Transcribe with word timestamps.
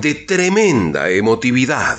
de 0.00 0.14
tremenda 0.14 1.10
emotividad. 1.10 1.98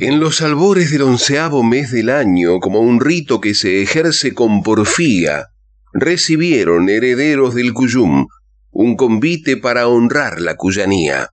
En 0.00 0.18
los 0.20 0.40
albores 0.40 0.90
del 0.90 1.02
onceavo 1.02 1.62
mes 1.62 1.92
del 1.92 2.10
año, 2.10 2.58
como 2.58 2.80
un 2.80 3.00
rito 3.00 3.40
que 3.40 3.54
se 3.54 3.82
ejerce 3.82 4.34
con 4.34 4.62
porfía, 4.62 5.46
recibieron 5.92 6.88
herederos 6.88 7.54
del 7.54 7.72
Cuyum 7.72 8.26
un 8.70 8.96
convite 8.96 9.56
para 9.56 9.86
honrar 9.86 10.40
la 10.40 10.56
cuyanía. 10.56 11.30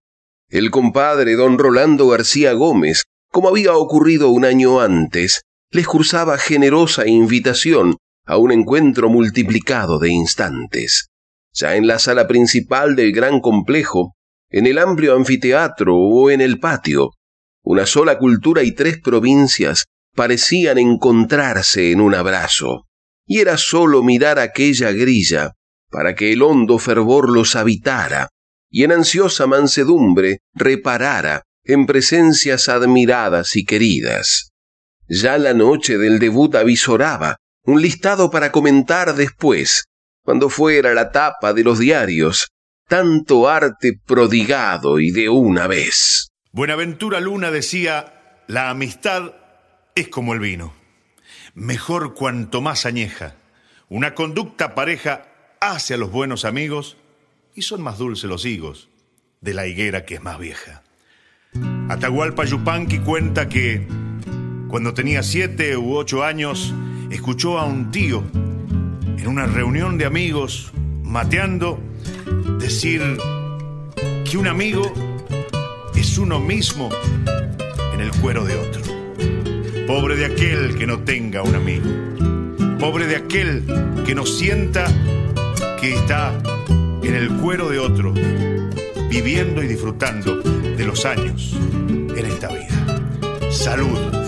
El 0.50 0.70
compadre 0.72 1.36
don 1.36 1.58
Rolando 1.58 2.08
García 2.08 2.54
Gómez, 2.54 3.06
como 3.32 3.50
había 3.50 3.74
ocurrido 3.74 4.30
un 4.30 4.46
año 4.46 4.80
antes, 4.80 5.42
les 5.72 5.88
cursaba 5.88 6.38
generosa 6.38 7.08
invitación 7.08 7.98
a 8.26 8.38
un 8.38 8.52
encuentro 8.52 9.10
multiplicado 9.10 9.98
de 9.98 10.10
instantes. 10.10 11.10
Ya 11.56 11.76
en 11.76 11.88
la 11.88 12.00
sala 12.00 12.28
principal 12.28 12.96
del 12.96 13.14
gran 13.14 13.40
complejo, 13.40 14.16
en 14.50 14.68
el 14.68 14.78
amplio 14.78 15.16
anfiteatro 15.16 15.96
o 15.96 16.30
en 16.30 16.42
el 16.42 16.60
patio, 16.60 17.12
una 17.64 17.86
sola 17.86 18.18
cultura 18.18 18.62
y 18.64 18.74
tres 18.74 19.00
provincias 19.02 19.86
parecían 20.14 20.78
encontrarse 20.78 21.92
en 21.92 22.02
un 22.02 22.14
abrazo, 22.14 22.86
y 23.26 23.40
era 23.40 23.58
sólo 23.58 24.04
mirar 24.04 24.38
aquella 24.38 24.92
grilla 24.92 25.54
para 25.90 26.14
que 26.14 26.34
el 26.34 26.42
hondo 26.42 26.78
fervor 26.78 27.30
los 27.30 27.56
habitara, 27.56 28.28
y 28.70 28.84
en 28.84 28.92
ansiosa 28.92 29.48
mansedumbre 29.48 30.40
reparara 30.54 31.44
en 31.64 31.86
presencias 31.86 32.68
admiradas 32.68 33.56
y 33.56 33.64
queridas. 33.64 34.52
Ya 35.08 35.38
la 35.38 35.54
noche 35.54 35.98
del 35.98 36.20
debut 36.20 36.54
avisoraba 36.56 37.38
un 37.64 37.82
listado 37.82 38.30
para 38.30 38.52
comentar 38.52 39.16
después, 39.16 39.86
cuando 40.26 40.50
fuera 40.50 40.96
la 40.96 41.12
tapa 41.12 41.54
de 41.54 41.64
los 41.64 41.78
diarios, 41.78 42.50
tanto 42.88 43.48
arte 43.48 43.94
prodigado 44.06 45.00
y 45.00 45.12
de 45.12 45.30
una 45.30 45.68
vez. 45.68 46.30
Buenaventura 46.52 47.20
Luna 47.20 47.52
decía, 47.52 48.42
la 48.48 48.72
amistad 48.72 49.36
es 49.94 50.08
como 50.08 50.34
el 50.34 50.40
vino, 50.40 50.74
mejor 51.54 52.16
cuanto 52.16 52.60
más 52.60 52.88
añeja. 52.88 53.36
Una 53.88 54.16
conducta 54.16 54.74
pareja 54.74 55.28
hace 55.62 55.94
a 55.94 55.98
los 55.98 56.12
buenos 56.12 56.44
amigos 56.44 56.98
y 57.54 57.62
son 57.62 57.84
más 57.84 58.00
dulces 58.00 58.28
los 58.28 58.46
higos 58.46 58.90
de 59.42 59.54
la 59.54 59.68
higuera 59.68 60.06
que 60.06 60.16
es 60.16 60.24
más 60.24 60.40
vieja. 60.40 60.82
Atahualpa 61.88 62.46
Yupanqui 62.46 62.98
cuenta 63.00 63.48
que 63.48 63.88
cuando 64.70 64.96
tenía 64.96 65.22
siete 65.22 65.78
u 65.78 65.96
ocho 65.96 66.24
años 66.24 66.74
escuchó 67.12 67.60
a 67.60 67.66
un 67.66 67.92
tío 67.92 68.24
en 69.26 69.32
una 69.32 69.48
reunión 69.48 69.98
de 69.98 70.06
amigos 70.06 70.72
mateando 71.02 71.80
decir 72.60 73.02
que 74.24 74.38
un 74.38 74.46
amigo 74.46 74.84
es 75.96 76.20
uno 76.20 76.40
mismo 76.40 76.92
en 77.96 78.02
el 78.02 78.12
cuero 78.22 78.46
de 78.46 78.56
otro. 78.56 78.84
Pobre 79.88 80.16
de 80.16 80.26
aquel 80.26 80.76
que 80.76 80.86
no 80.86 81.00
tenga 81.00 81.42
un 81.42 81.56
amigo. 81.56 81.90
Pobre 82.80 83.08
de 83.08 83.16
aquel 83.16 83.64
que 84.06 84.14
no 84.14 84.28
sienta 84.28 84.86
que 85.82 85.96
está 85.96 86.32
en 87.02 87.16
el 87.16 87.30
cuero 87.38 87.68
de 87.68 87.80
otro, 87.80 88.14
viviendo 89.10 89.64
y 89.64 89.68
disfrutando 89.68 90.36
de 90.44 90.86
los 90.86 91.04
años 91.04 91.58
en 91.90 92.26
esta 92.28 92.50
vida. 92.50 93.50
Salud 93.50 94.25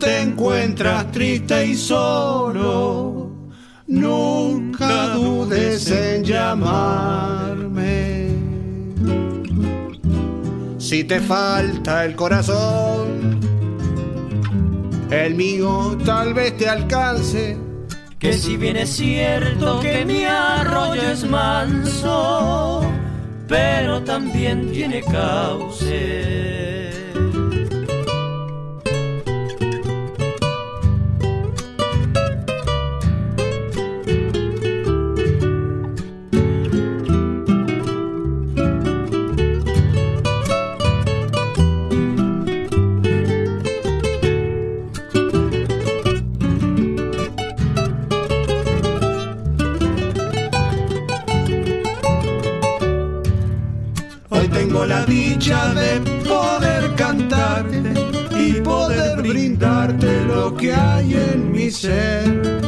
Te 0.00 0.22
encuentras 0.22 1.12
triste 1.12 1.66
y 1.66 1.76
solo, 1.76 3.30
nunca 3.86 5.08
dudes 5.08 5.90
en 5.90 6.24
llamarme. 6.24 8.30
Si 10.78 11.04
te 11.04 11.20
falta 11.20 12.06
el 12.06 12.16
corazón, 12.16 13.38
el 15.10 15.34
mío 15.34 15.96
tal 16.04 16.34
vez 16.34 16.56
te 16.56 16.68
alcance. 16.68 17.58
Que 18.18 18.32
si 18.32 18.56
bien 18.56 18.76
es 18.76 18.96
cierto 18.96 19.80
que 19.80 20.04
mi 20.04 20.24
arroyo 20.24 21.10
es 21.10 21.28
manso, 21.28 22.82
pero 23.46 24.02
también 24.02 24.72
tiene 24.72 25.02
cauce. 25.02 26.69
Hay 60.70 61.14
en 61.14 61.52
mi 61.52 61.70
ser. 61.70 62.60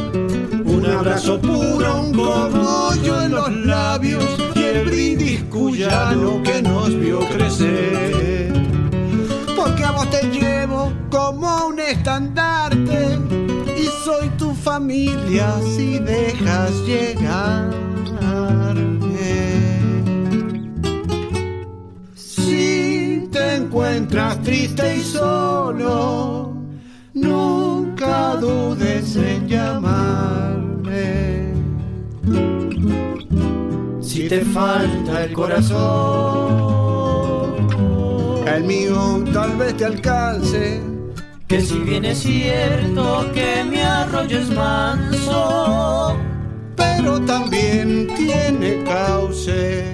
Un 0.65 0.85
abrazo 0.85 1.39
puro, 1.39 2.01
un 2.01 2.13
cogollo 2.13 3.21
en 3.21 3.31
los 3.31 3.51
labios 3.51 4.25
y 4.55 4.63
el 4.63 4.85
brindis 4.85 5.43
cuyano 5.43 6.41
que 6.43 6.61
nos 6.61 6.97
vio 6.99 7.19
crecer. 7.29 8.53
Porque 9.55 9.83
a 9.83 9.91
vos 9.91 10.09
te 10.09 10.23
llevo 10.29 10.91
como 11.09 11.67
un 11.67 11.79
estandarte 11.79 13.19
y 13.77 13.85
soy 14.03 14.29
tu 14.37 14.53
familia 14.53 15.55
si 15.75 15.99
dejas 15.99 16.71
llegar. 16.85 17.62
Falta 34.51 35.23
el 35.23 35.33
corazón, 35.33 35.67
el 38.45 38.63
mío 38.65 39.23
tal 39.33 39.55
vez 39.57 39.77
te 39.77 39.85
alcance. 39.85 40.81
Que 41.47 41.61
si 41.61 41.79
bien 41.79 42.05
es 42.05 42.19
cierto 42.19 43.25
que 43.33 43.63
mi 43.63 43.79
arroyo 43.79 44.39
es 44.39 44.49
manso, 44.49 46.17
pero 46.75 47.21
también 47.21 48.07
tiene 48.15 48.83
cauce 48.83 49.92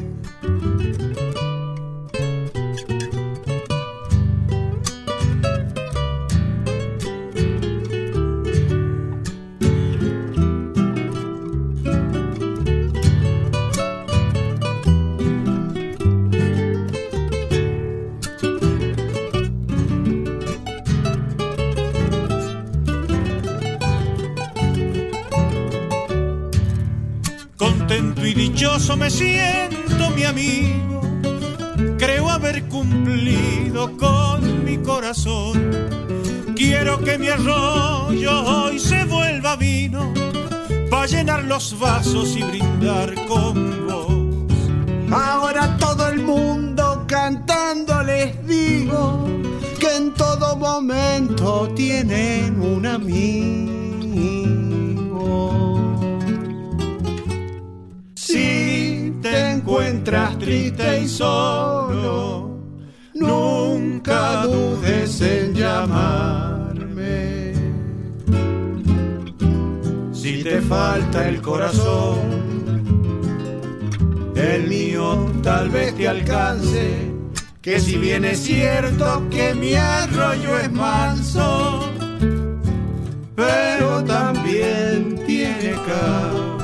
cumplido 32.68 33.96
con 33.98 34.64
mi 34.64 34.78
corazón. 34.78 35.72
Quiero 36.56 37.00
que 37.00 37.18
mi 37.18 37.28
arroyo 37.28 38.44
hoy 38.44 38.80
se 38.80 39.04
vuelva 39.06 39.56
vino 39.56 40.12
para 40.90 41.06
llenar 41.06 41.44
los 41.44 41.78
vasos 41.80 42.36
y 42.36 42.44
brindar 42.44 43.14
con 43.28 43.88
vos. 43.88 44.10
Ahora 45.12 45.78
todo 45.78 46.10
el 46.10 46.22
mundo 46.22 47.06
cantando 47.08 48.04
les 48.04 48.46
digo 48.48 49.28
que 49.80 49.96
en 49.96 50.14
todo 50.14 50.56
momento 50.56 51.70
tienen 51.76 52.60
un 52.60 52.86
amigo. 52.86 53.89
encuentras 60.00 60.40
triste 60.40 61.02
y 61.02 61.08
solo, 61.10 62.58
nunca 63.16 64.44
dudes 64.44 65.20
en 65.20 65.54
llamarme. 65.54 67.54
Si 70.14 70.44
te 70.44 70.62
falta 70.62 71.28
el 71.28 71.42
corazón, 71.42 72.20
el 74.36 74.68
mío 74.68 75.30
tal 75.44 75.70
vez 75.70 75.94
te 75.96 76.08
alcance, 76.08 77.12
que 77.62 77.80
si 77.82 77.98
bien 77.98 78.24
es 78.24 78.40
cierto 78.40 79.28
que 79.30 79.54
mi 79.54 79.76
arroyo 79.76 80.58
es 80.60 80.72
manso, 80.72 81.92
pero 83.36 84.02
también 84.06 85.22
tiene 85.26 85.74
cabo. 85.86 86.59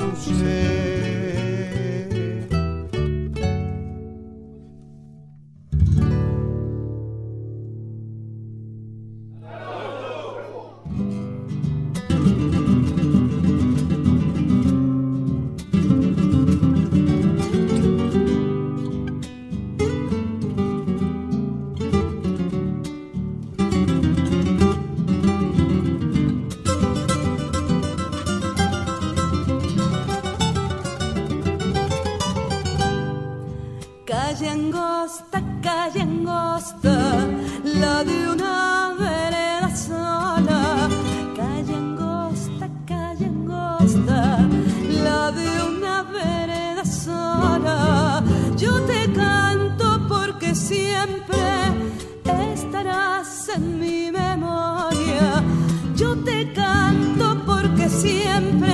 siempre 57.95 58.74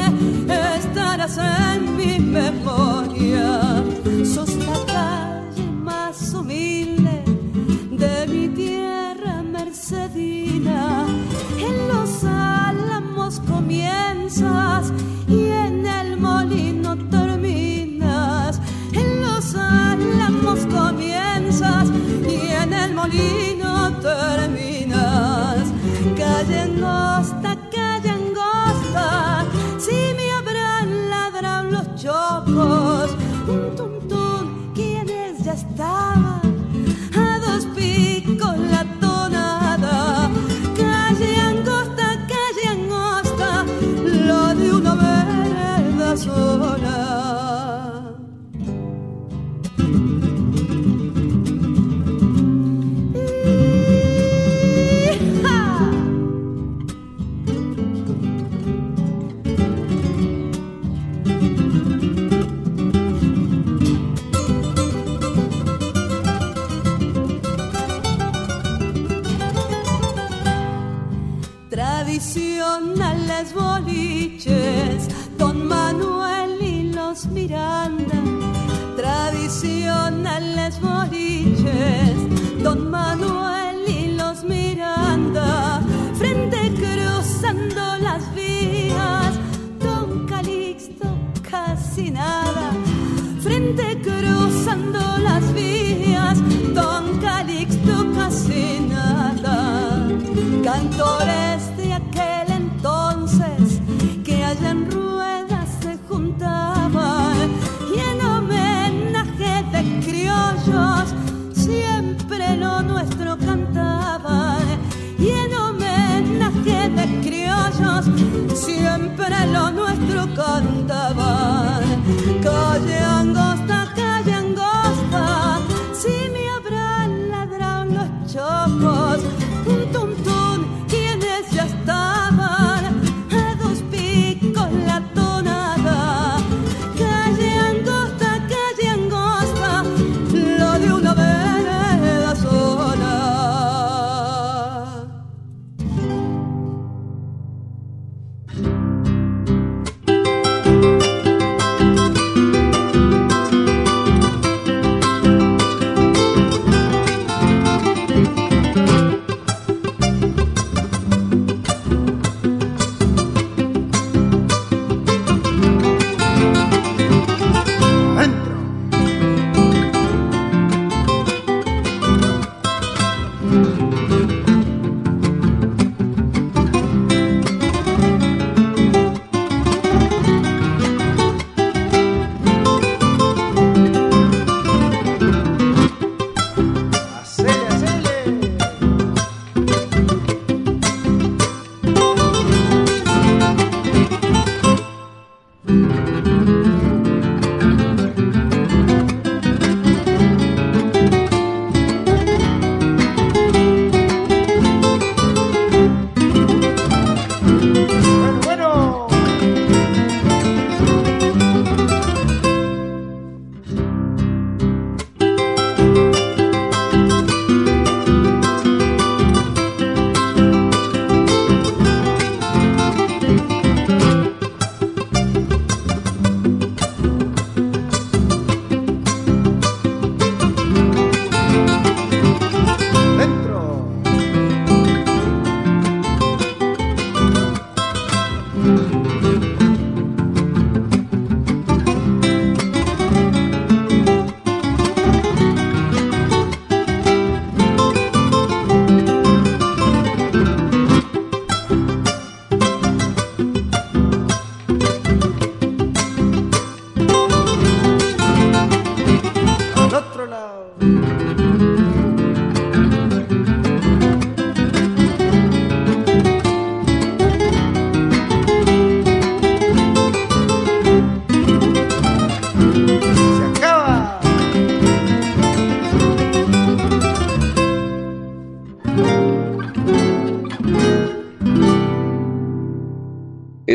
estarás 0.77 1.37
en 1.37 1.95
mi 1.95 2.19
memoria. 2.19 2.90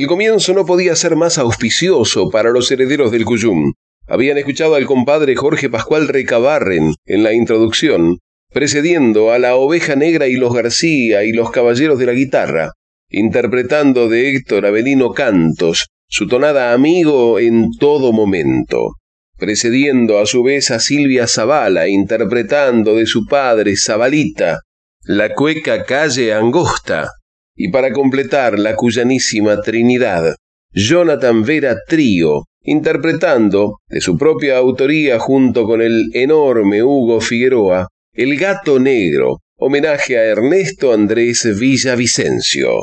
El 0.07 0.11
comienzo 0.11 0.55
no 0.55 0.65
podía 0.65 0.95
ser 0.95 1.17
más 1.17 1.37
auspicioso 1.37 2.31
para 2.31 2.51
los 2.51 2.71
herederos 2.71 3.11
del 3.11 3.25
Cuyum. 3.25 3.73
Habían 4.07 4.39
escuchado 4.39 4.77
al 4.77 4.87
compadre 4.87 5.35
Jorge 5.35 5.69
Pascual 5.69 6.07
Recabarren 6.07 6.95
en 7.07 7.25
la 7.25 7.33
introducción, 7.33 8.19
precediendo 8.53 9.33
a 9.33 9.41
la 9.41 9.57
Oveja 9.57 9.97
Negra 9.97 10.29
y 10.29 10.37
los 10.37 10.55
García 10.55 11.25
y 11.25 11.33
los 11.33 11.51
Caballeros 11.51 11.99
de 11.99 12.07
la 12.07 12.13
Guitarra, 12.13 12.71
interpretando 13.11 14.09
de 14.09 14.31
Héctor 14.31 14.67
Avelino 14.67 15.11
Cantos, 15.11 15.89
su 16.09 16.29
tonada 16.29 16.73
amigo 16.73 17.41
en 17.41 17.73
todo 17.73 18.13
momento, 18.13 18.93
precediendo 19.37 20.21
a 20.21 20.27
su 20.27 20.45
vez 20.45 20.71
a 20.71 20.79
Silvia 20.79 21.27
Zavala, 21.27 21.89
interpretando 21.89 22.95
de 22.95 23.07
su 23.07 23.27
padre 23.27 23.75
Zabalita, 23.77 24.61
la 25.03 25.35
cueca 25.35 25.83
calle 25.83 26.33
angosta, 26.33 27.11
y 27.57 27.69
para 27.69 27.93
completar 27.93 28.59
la 28.59 28.77
cuyanísima 28.77 29.61
Trinidad, 29.61 30.37
Jonathan 30.73 31.43
Vera 31.43 31.77
Trío, 31.89 32.45
interpretando, 32.63 33.79
de 33.89 34.01
su 34.01 34.19
propia 34.19 34.59
autoría 34.59 35.19
junto 35.19 35.65
con 35.65 35.81
el 35.81 36.11
enorme 36.13 36.83
Hugo 36.83 37.21
Figueroa, 37.21 37.89
El 38.13 38.37
Gato 38.37 38.79
Negro, 38.79 39.39
homenaje 39.59 40.19
a 40.19 40.25
Ernesto 40.25 40.93
Andrés 40.93 41.59
Villavicencio. 41.59 42.77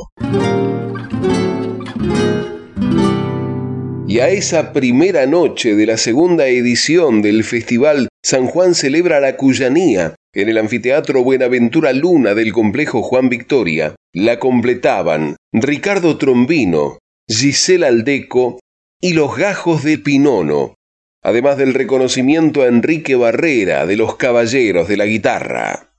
Y 4.07 4.19
a 4.19 4.29
esa 4.29 4.73
primera 4.73 5.25
noche 5.25 5.75
de 5.75 5.85
la 5.85 5.97
segunda 5.97 6.47
edición 6.47 7.21
del 7.21 7.43
festival 7.43 8.07
San 8.25 8.47
Juan 8.47 8.73
celebra 8.73 9.19
la 9.19 9.35
Cuyanía 9.35 10.15
en 10.33 10.47
el 10.47 10.57
anfiteatro 10.57 11.25
Buenaventura 11.25 11.91
Luna 11.91 12.33
del 12.33 12.53
complejo 12.53 13.03
Juan 13.03 13.27
Victoria, 13.27 13.95
la 14.13 14.39
completaban 14.39 15.35
Ricardo 15.51 16.17
Trombino, 16.17 16.99
Gisela 17.27 17.87
Aldeco 17.87 18.59
y 19.01 19.11
los 19.11 19.35
gajos 19.35 19.83
de 19.83 19.97
Pinono, 19.97 20.75
además 21.21 21.57
del 21.57 21.73
reconocimiento 21.73 22.61
a 22.61 22.67
Enrique 22.67 23.15
Barrera 23.15 23.85
de 23.85 23.97
los 23.97 24.15
Caballeros 24.15 24.87
de 24.87 24.97
la 24.97 25.05
Guitarra. 25.05 25.91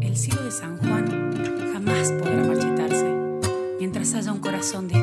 El 0.00 0.16
cielo 0.16 0.42
de 0.42 0.50
San 0.50 0.76
Juan 0.78 1.70
jamás 1.72 2.10
podrá 2.10 2.42
marchitarse 2.42 3.06
mientras 3.78 4.12
haya 4.14 4.32
un 4.32 4.40
corazón 4.40 4.88
dispuesto 4.88 4.99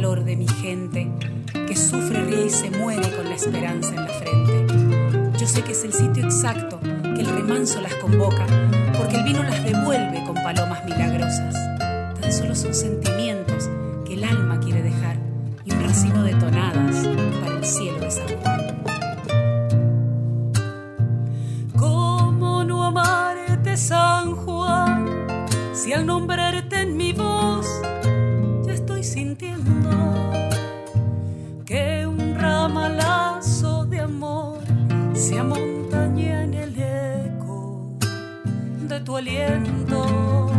de 0.00 0.34
mi 0.34 0.48
gente, 0.48 1.12
que 1.52 1.76
sufre, 1.76 2.24
ríe 2.24 2.46
y 2.46 2.50
se 2.50 2.70
muere 2.70 3.14
con 3.14 3.28
la 3.28 3.34
esperanza 3.34 3.90
en 3.90 3.96
la 3.96 4.08
frente. 4.08 5.38
Yo 5.38 5.46
sé 5.46 5.62
que 5.62 5.72
es 5.72 5.84
el 5.84 5.92
sitio 5.92 6.24
exacto, 6.24 6.80
que 6.80 7.20
el 7.20 7.26
remanso 7.26 7.82
las 7.82 7.94
convoca, 7.96 8.46
porque 8.96 9.16
el 9.16 9.24
vino 9.24 9.42
las 9.42 9.62
devuelve 9.62 10.24
con 10.24 10.36
palomas 10.36 10.82
milagrosas. 10.86 11.54
Tan 12.18 12.32
solo 12.32 12.54
son 12.54 12.72
sentimientos 12.72 13.68
que 14.06 14.14
el 14.14 14.24
alma 14.24 14.58
quiere 14.58 14.80
dejar 14.80 15.18
y 15.66 15.72
un 15.72 15.82
racimo 15.82 16.22
de 16.22 16.34
tonadas 16.34 17.06
para 17.42 17.58
el 17.58 17.64
cielo 17.66 18.00
de 18.00 18.10
San 18.10 18.28
Juan. 18.42 18.82
¿Cómo 21.76 22.64
no 22.64 22.84
amarte, 22.84 23.76
San 23.76 24.34
Juan? 24.34 25.46
Si 25.74 25.92
al 25.92 26.06
nombrarte 26.06 26.80
en 26.80 26.96
mi 26.96 27.12
voz 27.12 27.66
sintiendo 29.02 29.90
que 31.64 32.06
un 32.06 32.34
ramalazo 32.34 33.86
de 33.86 34.00
amor 34.00 34.58
se 35.14 35.38
amontaña 35.38 36.44
en 36.44 36.54
el 36.54 36.78
eco 36.78 37.96
de 38.88 39.00
tu 39.00 39.16
aliento. 39.16 40.50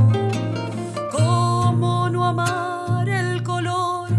¿Cómo 1.11 2.09
no 2.09 2.25
amar 2.25 3.07
el 3.07 3.43
color 3.43 4.09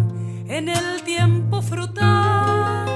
en 0.47 0.69
el 0.69 1.03
tiempo 1.05 1.61
frutal 1.61 2.87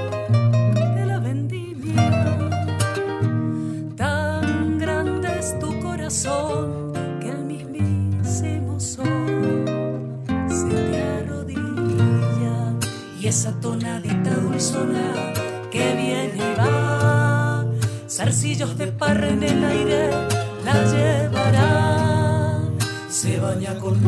de 0.95 1.07
la 1.07 1.19
vendimia? 1.19 2.39
Tan 3.97 4.79
grande 4.79 5.39
es 5.41 5.59
tu 5.59 5.79
corazón 5.81 6.86
zarcillos 18.57 18.79
de 18.79 18.87
parra 18.87 19.29
en 19.29 19.43
el 19.43 19.65
aire 19.65 20.11
la 20.65 20.85
llevará, 20.85 22.61
se 23.09 23.39
baña 23.39 23.79
con 23.79 24.03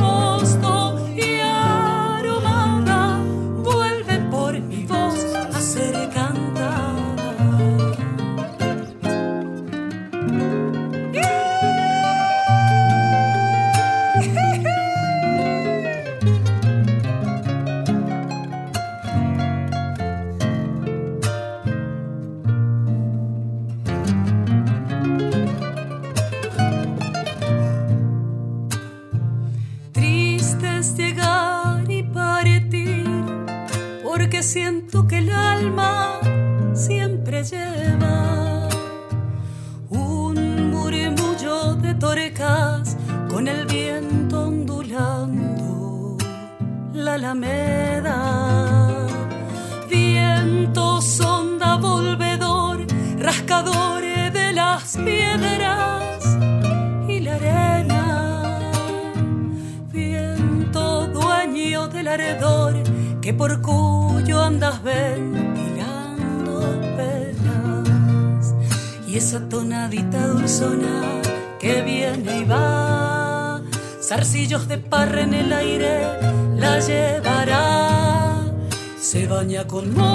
con 79.68 80.07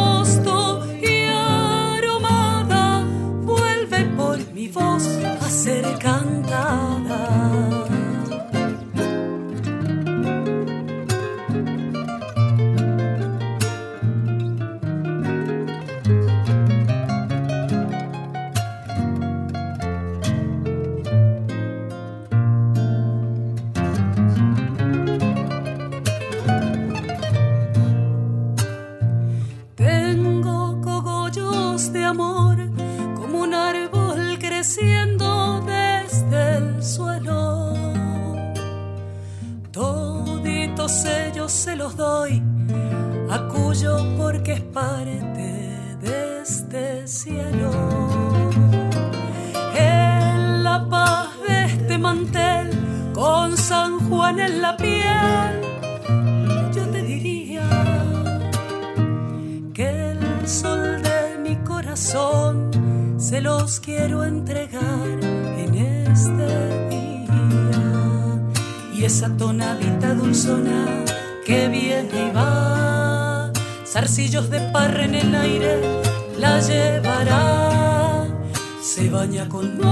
acompaña 79.24 79.48
con 79.48 79.82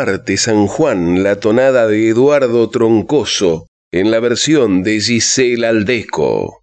Marte 0.00 0.38
San 0.38 0.66
Juan, 0.66 1.22
la 1.22 1.40
tonada 1.40 1.86
de 1.86 2.08
Eduardo 2.08 2.70
Troncoso, 2.70 3.66
en 3.92 4.10
la 4.10 4.18
versión 4.18 4.82
de 4.82 4.98
Giselle 4.98 5.66
Aldeco. 5.66 6.59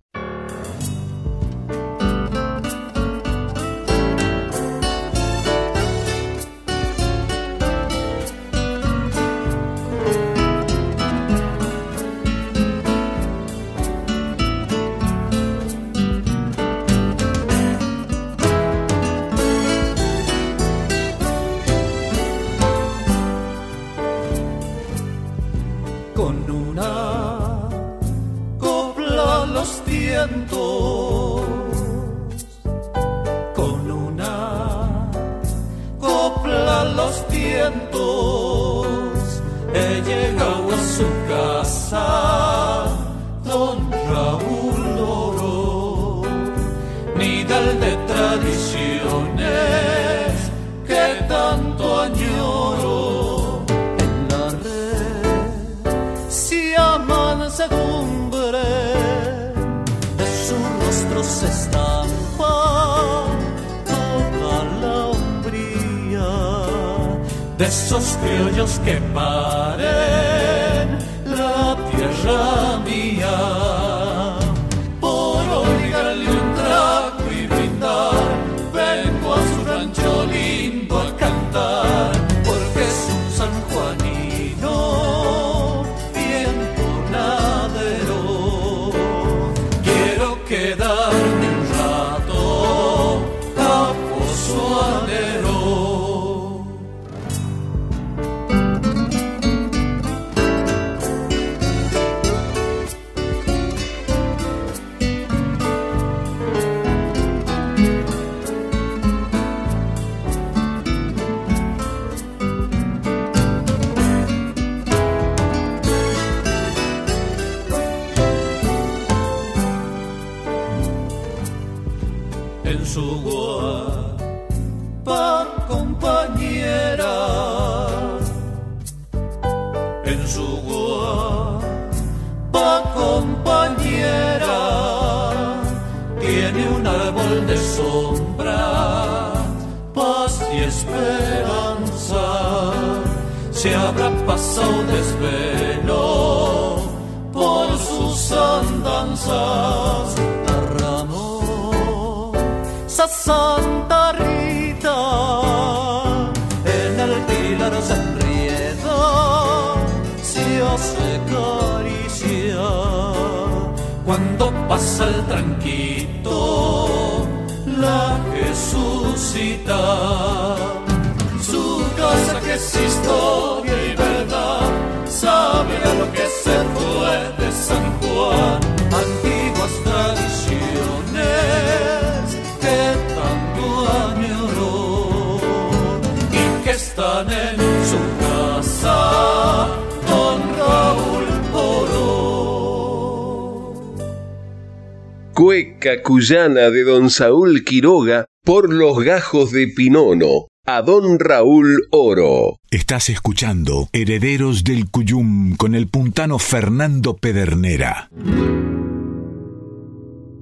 Cuyana 196.08 196.70
de 196.70 196.86
don 196.86 197.10
Saúl 197.10 197.66
Quiroga 197.66 198.28
por 198.46 198.74
los 198.74 199.04
gajos 199.04 199.52
de 199.52 199.68
Pinono 199.68 200.48
a 200.66 200.82
don 200.82 201.20
Raúl 201.20 201.86
Oro. 201.92 202.60
Estás 202.72 203.10
escuchando 203.10 203.90
Herederos 203.92 204.64
del 204.64 204.90
Cuyum 204.90 205.58
con 205.58 205.76
el 205.76 205.90
puntano 205.90 206.40
Fernando 206.40 207.18
Pedernera. 207.18 208.10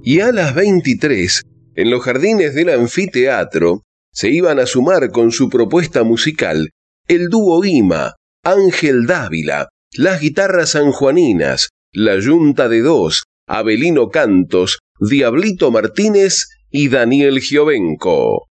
Y 0.04 0.20
a 0.20 0.30
las 0.30 0.54
23, 0.54 1.42
en 1.74 1.90
los 1.90 2.00
jardines 2.00 2.54
del 2.54 2.70
anfiteatro, 2.70 3.82
se 4.12 4.30
iban 4.30 4.60
a 4.60 4.66
sumar 4.66 5.10
con 5.10 5.32
su 5.32 5.48
propuesta 5.48 6.04
musical 6.04 6.70
el 7.08 7.28
dúo 7.28 7.60
Guima, 7.60 8.14
Ángel 8.44 9.08
Dávila, 9.08 9.68
las 9.96 10.20
guitarras 10.20 10.70
sanjuaninas, 10.70 11.70
la 11.92 12.20
Yunta 12.20 12.68
de 12.68 12.82
Dos, 12.82 13.24
Abelino 13.48 14.10
Cantos 14.10 14.78
Diablito 15.00 15.70
Martínez 15.70 16.48
y 16.70 16.88
Daniel 16.88 17.40
Giovenco. 17.40 18.48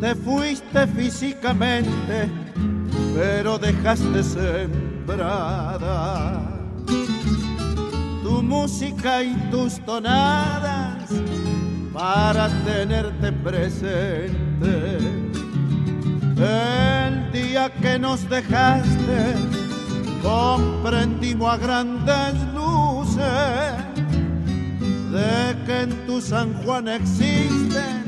Te 0.00 0.14
fuiste 0.14 0.86
físicamente 0.86 2.28
pero 3.14 3.58
dejaste 3.58 4.22
sembrada 4.22 5.70
tu 8.24 8.42
música 8.42 9.22
y 9.22 9.34
tus 9.50 9.78
tonadas 9.84 11.08
para 11.92 12.48
tenerte 12.64 13.30
presente. 13.32 14.98
El 16.36 17.30
día 17.32 17.72
que 17.80 17.98
nos 17.98 18.28
dejaste, 18.28 19.34
comprendimos 20.20 21.54
a 21.54 21.56
grandes 21.58 22.34
luces 22.52 23.24
de 25.12 25.56
que 25.64 25.82
en 25.82 26.06
tu 26.06 26.20
San 26.20 26.52
Juan 26.64 26.88
existen 26.88 28.02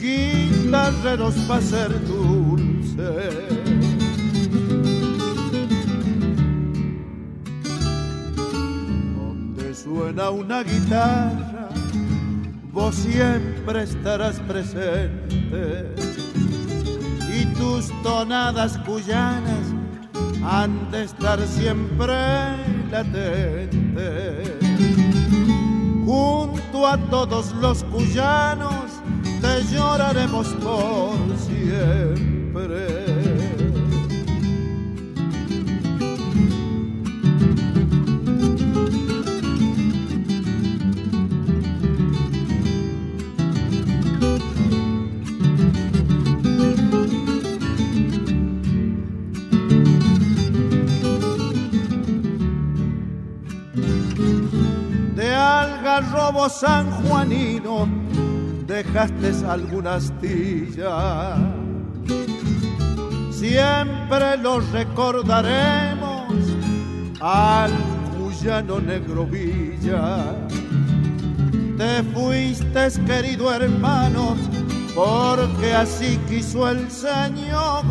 guitarreros 0.00 1.34
para 1.46 1.60
ser 1.60 2.06
dulces. 2.08 3.57
Suena 9.88 10.28
una 10.28 10.62
guitarra, 10.62 11.70
vos 12.72 12.94
siempre 12.94 13.84
estarás 13.84 14.38
presente 14.40 15.94
y 17.34 17.46
tus 17.54 17.90
tonadas 18.02 18.76
cuyanas 18.78 19.64
han 20.44 20.90
de 20.90 21.04
estar 21.04 21.40
siempre 21.46 22.14
latentes. 22.90 24.50
Junto 26.04 26.86
a 26.86 26.98
todos 27.10 27.54
los 27.54 27.82
cuyanos 27.84 29.00
te 29.40 29.74
lloraremos 29.74 30.48
por 30.48 31.16
siempre. 31.38 33.27
Algarrobo 56.28 56.48
sanjuanino 56.48 57.88
dejaste 58.66 59.32
alguna 59.46 59.94
astilla. 59.94 61.36
Siempre 63.30 64.36
lo 64.42 64.60
recordaremos 64.72 66.32
al 67.20 67.70
cuyano 68.18 68.80
negro 68.80 69.26
Villa. 69.26 70.34
Te 71.78 72.02
fuiste, 72.12 72.88
querido 73.06 73.52
hermano, 73.54 74.36
porque 74.94 75.72
así 75.74 76.18
quiso 76.28 76.68
el 76.68 76.90
Señor 76.90 77.84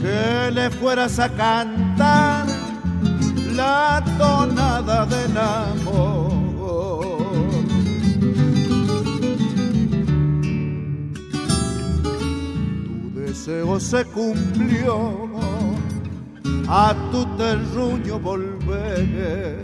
que 0.00 0.50
le 0.52 0.70
fueras 0.70 1.18
a 1.18 1.28
cantar 1.30 2.37
la 3.58 4.02
tonada 4.18 5.04
del 5.06 5.36
amor. 5.36 6.30
Tu 13.02 13.20
deseo 13.20 13.80
se 13.80 14.04
cumplió, 14.04 15.28
a 16.68 16.94
tu 17.10 17.20
terruño 17.36 18.18
volver 18.20 19.62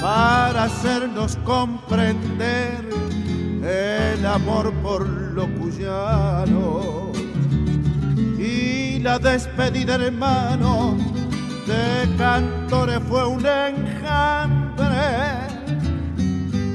para 0.00 0.64
hacernos 0.64 1.36
comprender 1.44 2.84
el 3.64 4.26
amor 4.26 4.72
por 4.82 5.08
lo 5.36 5.44
cuyano 5.58 7.10
y 8.38 8.98
la 9.00 9.18
despedida 9.18 9.94
hermano 9.94 11.09
de 11.70 12.16
cantores 12.16 13.00
fue 13.08 13.26
un 13.26 13.44
enjambre 13.46 14.86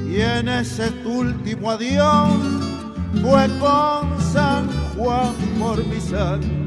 y 0.08 0.20
en 0.20 0.48
ese 0.48 0.90
último 1.04 1.70
adiós 1.70 2.30
fue 3.22 3.46
con 3.58 4.20
San 4.32 4.68
Juan 4.94 5.34
por 5.58 5.84
mi 5.86 6.00
sangre. 6.00 6.65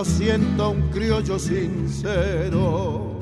Lo 0.00 0.04
siento 0.06 0.70
un 0.70 0.88
criollo 0.88 1.38
sincero. 1.38 3.20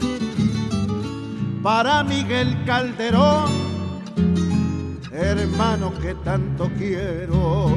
Para 1.60 2.04
Miguel 2.04 2.56
Calderón, 2.64 3.50
hermano 5.10 5.92
que 6.00 6.14
tanto 6.22 6.70
quiero. 6.78 7.76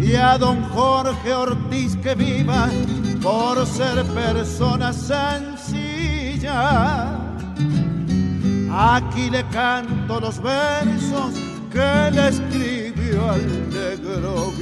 Y 0.00 0.16
a 0.16 0.36
don 0.38 0.60
Jorge 0.70 1.32
Ortiz 1.32 1.94
que 1.98 2.16
viva 2.16 2.68
por 3.22 3.64
ser 3.64 4.04
persona 4.06 4.92
sencilla. 4.92 6.50
Aquí 8.72 9.30
le 9.30 9.44
canto 9.50 10.18
los 10.18 10.42
versos 10.42 11.32
que 11.70 12.10
le 12.10 12.28
escribió 12.28 13.30
al 13.30 13.70
negro 13.70 14.52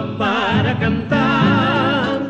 para 0.00 0.78
cantar 0.78 2.20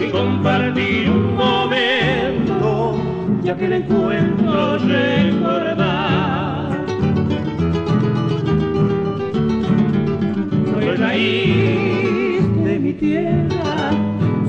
y 0.00 0.10
compartir 0.10 1.10
un 1.10 1.36
momento, 1.36 2.96
ya 3.42 3.56
que 3.56 3.66
el 3.66 3.72
encuentro 3.74 4.78
recordar. 4.78 5.84
Soy 10.72 10.96
raíz 10.96 12.64
de 12.64 12.78
mi 12.80 12.92
tierra 12.94 13.54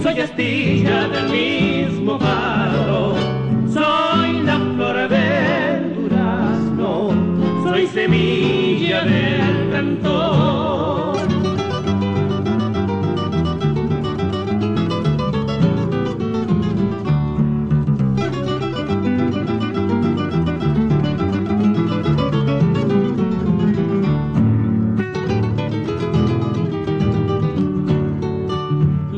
soy 0.05 0.19
astilla 0.19 1.07
del 1.07 1.29
mismo 1.31 2.19
palo, 2.19 3.15
soy 3.73 4.43
la 4.43 4.59
flor 4.75 5.09
del 5.09 5.95
durazno, 5.95 7.09
soy 7.63 7.87
semilla 7.87 9.03
del 9.03 9.71
cantor. 9.71 10.54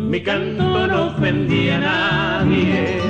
Mi 0.10 0.22
canto 0.22 0.88
no 0.88 1.08
ofendía 1.08 1.76
a 1.76 1.80
nadie, 1.80 3.02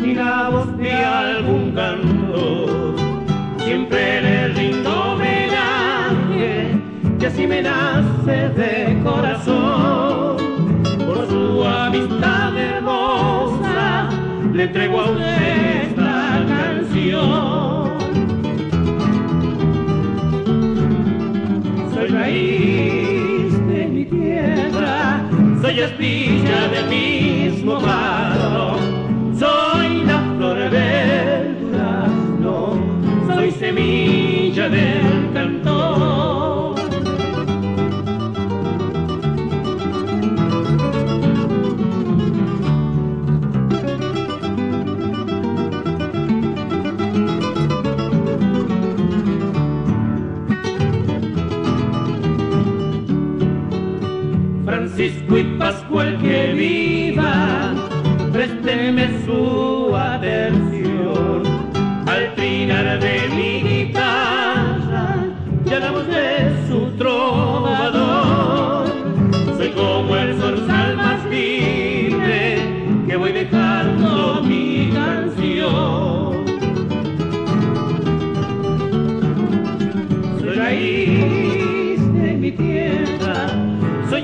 ni 0.00 0.14
la 0.14 0.48
voz 0.50 0.76
de 0.78 0.92
algún 0.92 1.70
canto. 1.70 2.94
Siempre 3.58 4.20
le 4.20 4.48
rindo 4.48 5.12
homenaje, 5.12 6.76
que 7.20 7.26
así 7.26 7.46
me 7.46 7.62
nace 7.62 8.48
de 8.48 9.00
corazón. 9.04 10.36
Por 11.06 11.28
su 11.28 11.64
amistad 11.64 12.58
hermosa, 12.58 14.08
le 14.52 14.64
entrego 14.64 15.00
a 15.00 15.10
usted 15.12 15.82
esta 15.84 16.44
canción. 16.48 17.92
Soy 21.94 22.08
raíz 22.08 23.03
soy 25.74 25.82
espilla 25.82 26.68
del 26.68 26.86
mismo 26.88 27.80
barro, 27.80 28.78
soy 29.36 30.04
la 30.04 30.20
flor 30.36 30.70
del 30.70 31.58
durazno, 31.60 32.78
soy 33.26 33.50
semilla 33.50 34.68
del 34.68 35.03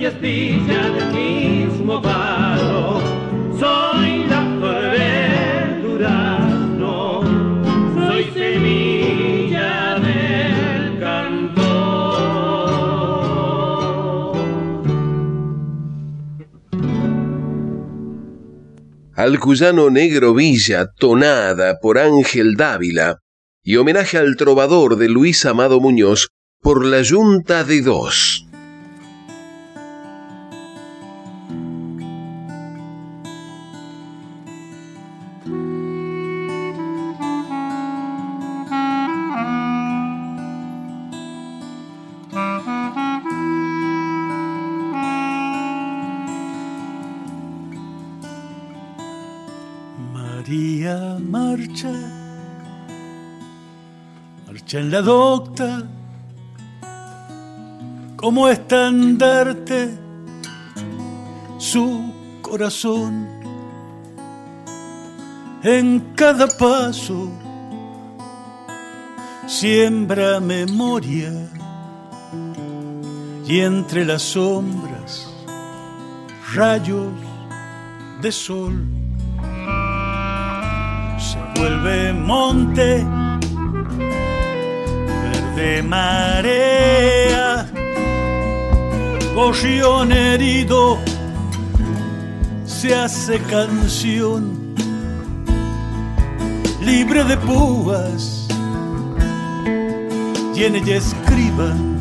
soy 0.00 0.06
astilla 0.06 0.88
del 0.90 1.12
mismo 1.12 2.00
palo, 2.00 3.02
soy 3.58 4.24
la 4.24 4.40
flor 4.56 4.92
del 4.92 5.82
durazno, 5.82 7.20
soy 7.94 8.24
semilla 8.32 9.98
del 9.98 10.98
cantor. 10.98 11.60
Al 19.16 19.38
cuyano 19.38 19.90
Negro 19.90 20.32
Villa, 20.32 20.86
tonada 20.98 21.78
por 21.78 21.98
Ángel 21.98 22.54
Dávila, 22.56 23.18
y 23.62 23.76
homenaje 23.76 24.16
al 24.16 24.36
trovador 24.36 24.96
de 24.96 25.10
Luis 25.10 25.44
Amado 25.44 25.78
Muñoz 25.78 26.28
por 26.62 26.86
la 26.86 27.02
Junta 27.06 27.64
de 27.64 27.82
Dos. 27.82 28.46
En 54.72 54.90
la 54.90 55.02
docta 55.02 55.82
como 58.16 58.48
estandarte 58.48 59.98
su 61.58 62.12
corazón. 62.40 63.26
En 65.62 66.12
cada 66.14 66.46
paso 66.46 67.28
siembra 69.46 70.38
memoria 70.40 71.32
y 73.46 73.60
entre 73.60 74.04
las 74.04 74.22
sombras 74.22 75.28
rayos 76.54 77.12
de 78.22 78.30
sol 78.30 78.86
se 81.18 81.60
vuelve 81.60 82.12
monte, 82.12 83.04
verde 85.54 85.82
marea, 85.82 87.66
gorrión 89.34 90.12
herido, 90.12 90.98
se 92.64 92.94
hace 92.94 93.38
canción, 93.42 94.74
libre 96.80 97.24
de 97.24 97.36
púas, 97.36 98.48
y 100.54 100.64
en 100.64 100.76
ella 100.76 100.96
escriban, 100.96 101.98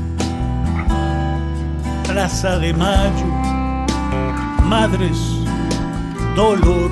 Plaza 2.08 2.60
de 2.60 2.74
Mayo, 2.74 3.26
Madres, 4.64 5.18
Dolor. 6.36 6.92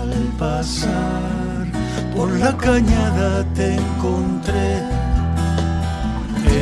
Al 0.00 0.12
por 2.24 2.38
la 2.38 2.56
cañada 2.56 3.44
te 3.54 3.74
encontré. 3.74 4.68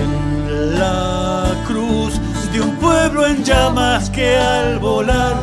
En 0.01 0.11
la 0.81 1.55
cruz 1.69 2.13
de 2.53 2.61
un 2.61 2.75
pueblo 2.77 3.27
en 3.27 3.45
llamas 3.45 4.11
que 4.11 4.37
al 4.37 4.81
volar 4.81 5.37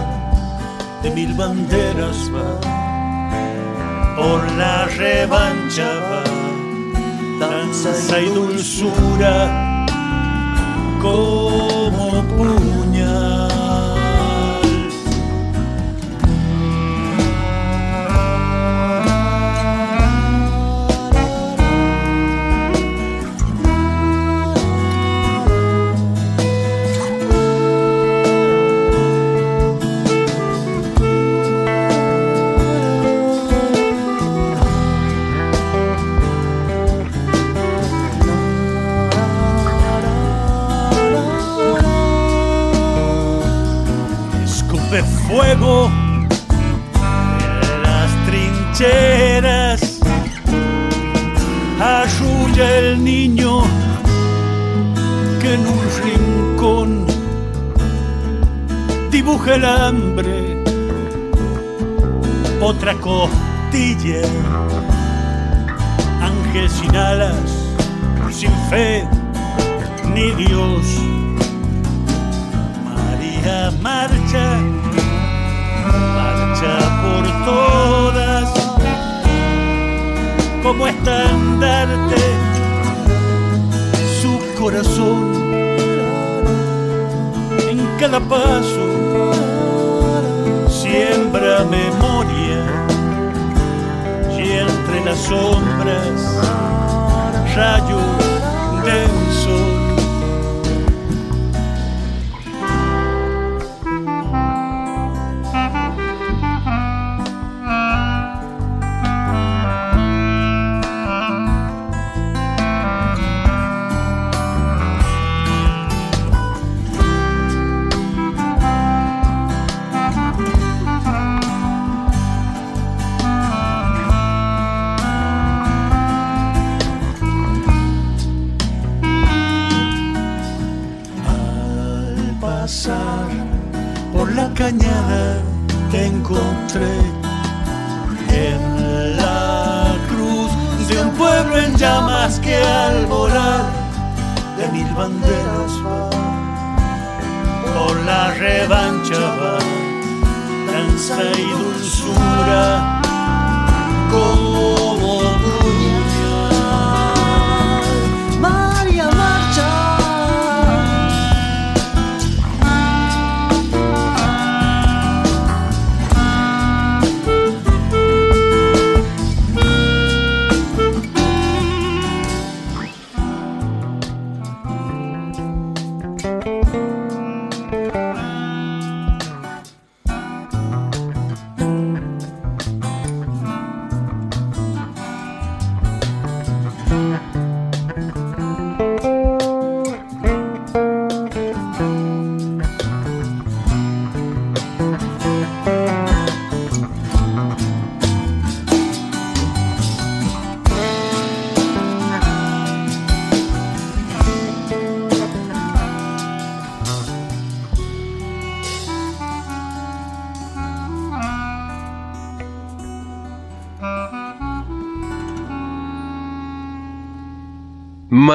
de 1.03 1.09
mil 1.11 1.33
banderas 1.35 2.17
va 2.35 2.51
por 4.17 4.39
la 4.61 4.87
revancha 5.03 5.89
va. 6.09 6.23
Danza 7.39 8.19
y 8.19 8.29
dulzura 8.39 9.85
como 11.01 12.11
fuego 45.39 45.89
las 47.83 48.11
trincheras, 48.25 49.99
arrulla 51.79 52.77
el 52.79 53.01
niño 53.01 53.61
que 55.39 55.53
en 55.53 55.61
un 55.65 55.81
rincón 56.03 57.05
dibuja 59.11 59.55
el 59.55 59.63
hambre, 59.63 60.61
otra 62.61 62.93
costilla, 62.95 64.23
ángel 66.21 66.69
sin 66.69 66.95
alas, 66.97 67.49
sin 68.29 68.51
fe 68.69 69.07
ni 70.13 70.31
Dios. 70.31 70.85
María 72.83 73.71
marcha, 73.81 74.59
todas, 77.49 78.49
como 80.63 80.87
estandarte 80.87 82.21
su 84.21 84.33
corazón 84.61 85.19
en 87.69 87.79
cada 87.99 88.19
paso 88.19 88.85
siembra 90.69 91.63
memoria 91.65 92.39
las 95.05 95.19
sombras, 95.19 96.21
rayo 97.55 97.99
del 98.83 99.33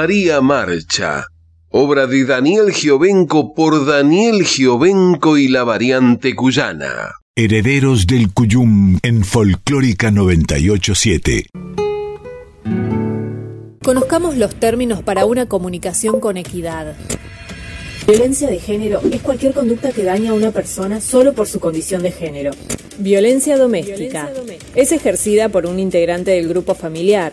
María 0.05 0.43
Marcha, 0.43 1.29
obra 1.71 2.07
de 2.07 2.27
Daniel 2.27 2.75
Giovenco 2.75 3.55
por 3.55 3.87
Daniel 3.87 4.45
Giovenco 4.45 5.39
y 5.39 5.49
la 5.49 5.65
variante 5.65 6.35
cuyana. 6.35 7.15
Herederos 7.35 8.07
del 8.07 8.31
Cuyum 8.31 8.99
en 9.03 9.25
Folclórica 9.25 10.11
987. 10.11 11.47
Conozcamos 13.83 14.37
los 14.37 14.55
términos 14.57 15.03
para 15.03 15.25
una 15.25 15.47
comunicación 15.47 16.21
con 16.21 16.37
equidad. 16.37 16.95
Violencia 18.07 18.51
de 18.51 18.59
género 18.59 19.01
es 19.11 19.23
cualquier 19.23 19.55
conducta 19.55 19.91
que 19.91 20.05
daña 20.05 20.33
a 20.33 20.35
una 20.35 20.51
persona 20.51 21.01
solo 21.01 21.33
por 21.33 21.47
su 21.47 21.61
condición 21.61 22.03
de 22.03 22.13
género. 22.13 22.51
Violencia 22.99 23.57
doméstica 23.57 24.31
es 24.75 24.93
ejercida 24.93 25.49
por 25.49 25.65
un 25.65 25.79
integrante 25.79 26.33
del 26.33 26.47
grupo 26.47 26.75
familiar, 26.75 27.33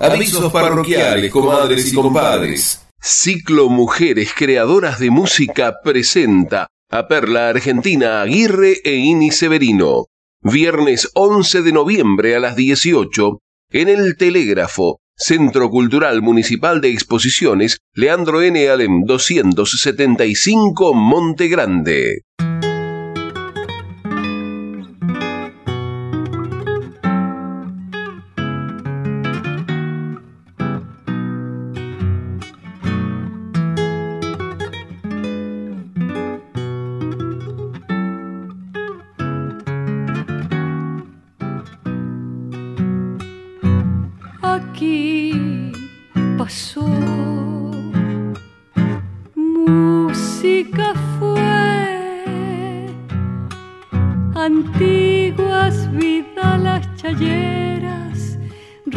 Avisos 0.00 0.52
parroquiales, 0.52 1.32
comadres 1.32 1.92
y 1.92 1.96
compadres. 1.96 2.84
Ciclo 3.00 3.68
Mujeres 3.68 4.32
Creadoras 4.36 4.98
de 4.98 5.10
Música 5.10 5.76
presenta 5.82 6.68
a 6.90 7.08
Perla 7.08 7.48
Argentina 7.48 8.22
Aguirre 8.22 8.80
e 8.84 8.94
Ini 8.94 9.30
Severino. 9.30 10.06
Viernes 10.40 11.10
11 11.14 11.62
de 11.62 11.72
noviembre 11.72 12.36
a 12.36 12.40
las 12.40 12.54
18 12.54 13.40
en 13.70 13.88
el 13.88 14.16
Telégrafo, 14.16 15.00
Centro 15.20 15.68
Cultural 15.68 16.22
Municipal 16.22 16.80
de 16.80 16.90
Exposiciones, 16.90 17.80
Leandro 17.92 18.40
N. 18.40 18.68
Alem 18.68 19.04
275 19.04 20.94
Monte 20.94 21.48
Grande. 21.48 22.22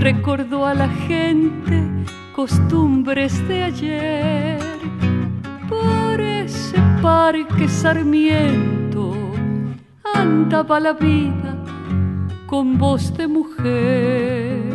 Recordó 0.01 0.65
a 0.65 0.73
la 0.73 0.89
gente 1.07 1.83
costumbres 2.35 3.47
de 3.47 3.63
ayer. 3.63 4.59
Por 5.69 6.19
ese 6.19 6.77
parque 7.01 7.67
Sarmiento 7.67 9.13
andaba 10.13 10.79
la 10.79 10.93
vida 10.93 11.55
con 12.47 12.77
voz 12.77 13.15
de 13.15 13.27
mujer. 13.27 14.71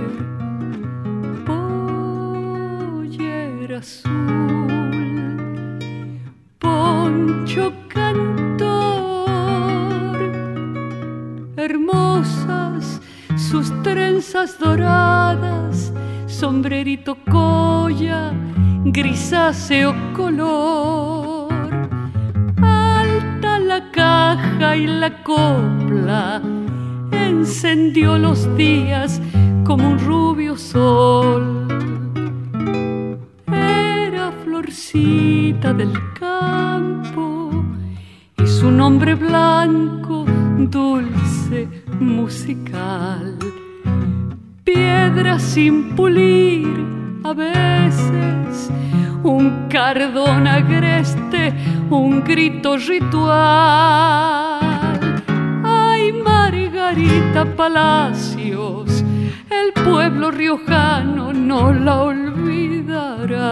Pollera 2.64 3.78
azul, 3.78 4.12
poncho 6.59 7.72
cantor, 7.89 8.57
hermosas 11.57 12.66
sus 13.51 13.70
trenzas 13.84 14.59
doradas, 14.59 15.92
sombrerito 16.26 17.16
colla, 17.30 18.32
grisáceo 18.84 19.94
color. 20.14 21.53
Alta 22.61 23.59
la 23.61 23.90
caja 23.92 24.76
y 24.76 24.86
la 24.88 25.22
copla 25.22 26.42
encendió 27.12 28.18
los 28.18 28.55
días 28.57 29.20
como 29.64 29.90
un 29.90 29.99
rubio 30.01 30.57
sol. 30.57 31.68
Era 33.47 34.32
florcita 34.44 35.72
del 35.72 35.92
campo 36.18 37.64
y 38.42 38.47
su 38.47 38.72
nombre 38.72 39.14
blanco, 39.14 40.24
dulce, 40.59 41.68
musical. 42.01 43.36
Piedra 44.97 45.38
sin 45.38 45.94
pulir 45.94 46.86
a 47.22 47.32
veces, 47.34 48.70
un 49.22 49.68
cardón 49.68 50.47
agreste, 50.47 51.53
un 51.90 52.24
grito 52.24 52.76
ritual 52.78 54.57
Margarita 56.24 57.44
Palacios, 57.57 59.05
el 59.51 59.72
pueblo 59.84 60.30
riojano 60.30 61.32
no 61.32 61.72
la 61.72 62.03
olvidará. 62.03 63.47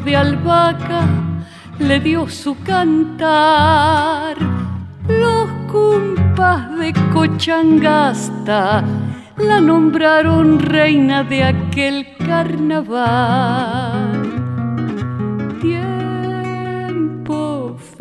De 0.00 0.16
albahaca 0.16 1.02
le 1.78 2.00
dio 2.00 2.28
su 2.28 2.56
cantar 2.62 4.36
los 5.08 5.48
cumpas 5.70 6.78
de 6.78 6.92
Cochangasta 7.12 8.84
la 9.36 9.60
nombraron 9.60 10.58
reina 10.58 11.22
de 11.24 11.44
aquel 11.44 12.06
carnaval 12.26 13.82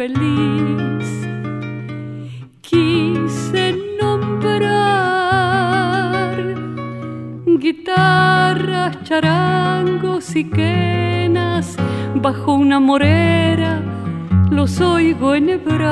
feliz. 0.01 1.07
Quise 2.61 3.20
guitarras, 7.61 9.03
charangos 9.03 10.35
y 10.35 10.43
quenas 10.49 11.77
bajo 12.15 12.53
una 12.53 12.79
morera, 12.79 13.79
los 14.49 14.81
oigo 14.81 15.35
enhebrar. 15.35 15.91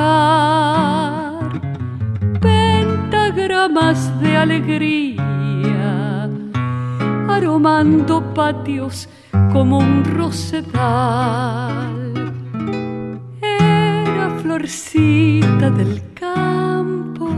Pentagramas 2.40 4.20
de 4.20 4.36
alegría, 4.36 6.28
aromando 7.28 8.34
patios 8.34 9.08
como 9.52 9.78
un 9.78 10.04
rosedal 10.04 11.80
florcita 14.42 15.70
del 15.70 16.02
campo 16.14 17.28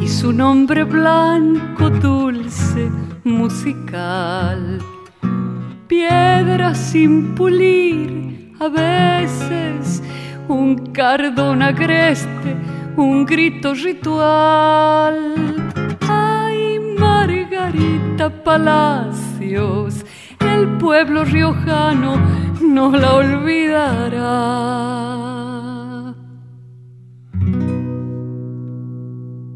y 0.00 0.08
su 0.08 0.32
nombre 0.32 0.84
blanco, 0.84 1.90
dulce, 1.90 2.90
musical. 3.24 4.78
Piedra 5.88 6.74
sin 6.74 7.34
pulir, 7.34 8.52
a 8.60 8.68
veces 8.68 10.02
un 10.48 10.92
cardón 10.92 11.62
agreste, 11.62 12.56
un 12.96 13.24
grito 13.24 13.74
ritual. 13.74 15.34
Ay, 16.08 16.78
Margarita 16.98 18.30
Palacios, 18.44 20.04
el 20.40 20.68
pueblo 20.78 21.24
riojano 21.24 22.16
no 22.60 22.90
la 22.90 23.14
olvidará. 23.14 24.54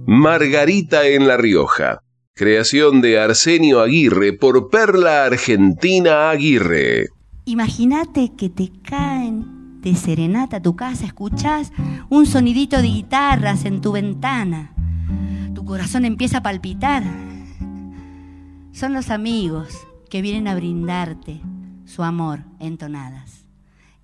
Margarita 0.06 1.06
en 1.06 1.28
La 1.28 1.36
Rioja. 1.36 2.02
Creación 2.38 3.00
de 3.00 3.18
Arsenio 3.18 3.80
Aguirre 3.80 4.32
por 4.32 4.70
Perla 4.70 5.24
Argentina 5.24 6.30
Aguirre. 6.30 7.08
Imagínate 7.46 8.36
que 8.36 8.48
te 8.48 8.70
caen 8.80 9.80
de 9.80 9.96
serenata 9.96 10.58
a 10.58 10.62
tu 10.62 10.76
casa, 10.76 11.04
escuchás 11.04 11.72
un 12.08 12.26
sonidito 12.26 12.76
de 12.76 12.86
guitarras 12.86 13.64
en 13.64 13.80
tu 13.80 13.90
ventana. 13.90 14.72
Tu 15.52 15.64
corazón 15.64 16.04
empieza 16.04 16.38
a 16.38 16.42
palpitar. 16.44 17.02
Son 18.70 18.92
los 18.92 19.10
amigos 19.10 19.76
que 20.08 20.22
vienen 20.22 20.46
a 20.46 20.54
brindarte 20.54 21.40
su 21.86 22.04
amor 22.04 22.44
entonadas. 22.60 23.46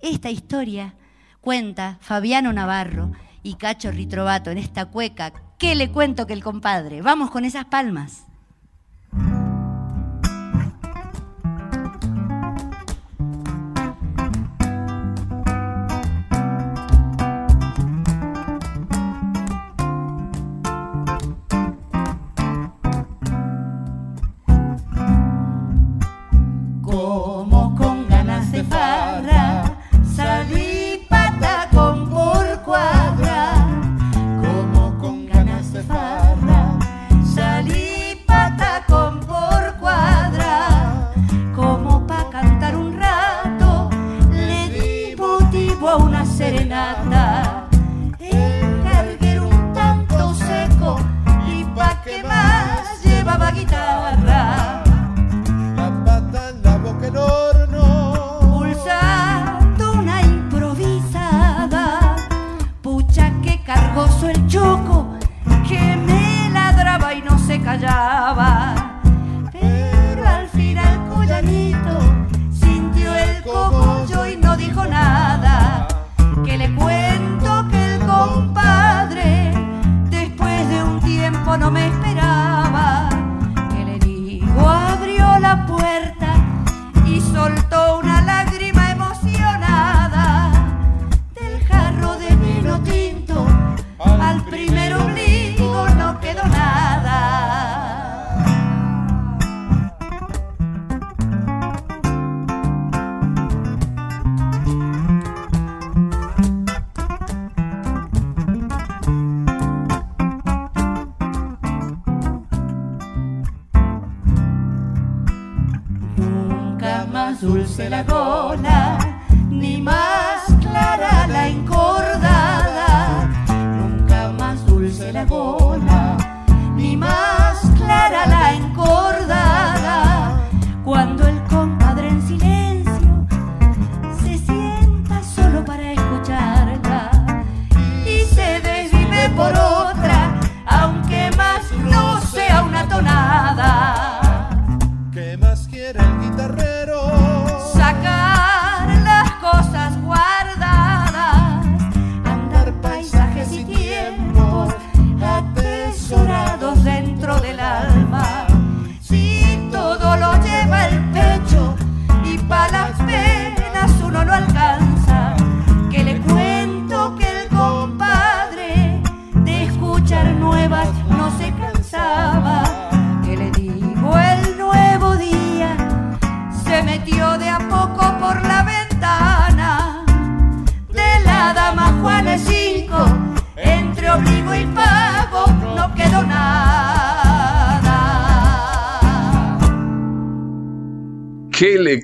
Esta 0.01 0.29
historia 0.29 0.95
cuenta 1.39 1.99
Fabiano 2.01 2.51
Navarro 2.51 3.13
y 3.43 3.53
Cacho 3.53 3.91
Ritrovato 3.91 4.51
en 4.51 4.57
esta 4.57 4.87
cueca 4.87 5.31
¿Qué 5.57 5.73
le 5.75 5.89
cuento 5.89 6.27
que 6.27 6.33
el 6.33 6.43
compadre? 6.43 7.01
Vamos 7.01 7.31
con 7.31 7.45
esas 7.45 7.65
palmas. 7.65 8.25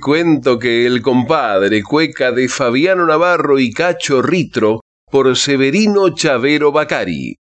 Cuento 0.02 0.60
que 0.60 0.86
el 0.86 1.02
compadre 1.02 1.82
cueca 1.84 2.34
de 2.34 2.50
Fabiano 2.50 3.06
Navarro 3.06 3.60
y 3.60 3.72
Cacho 3.72 4.22
Ritro 4.22 4.82
por 5.10 5.38
Severino 5.38 6.10
Chavero 6.14 6.74
Bacari? 6.74 7.38